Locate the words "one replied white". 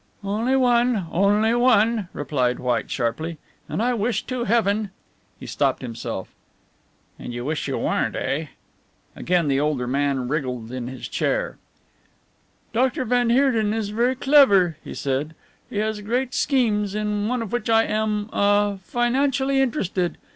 1.53-2.89